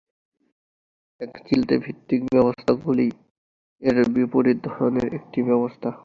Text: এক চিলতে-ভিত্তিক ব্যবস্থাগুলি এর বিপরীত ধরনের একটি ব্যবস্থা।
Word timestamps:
এক 1.21 1.31
চিলতে-ভিত্তিক 1.47 2.21
ব্যবস্থাগুলি 2.25 3.07
এর 3.81 3.97
বিপরীত 4.09 4.57
ধরনের 4.67 5.07
একটি 5.13 5.39
ব্যবস্থা। 5.43 5.89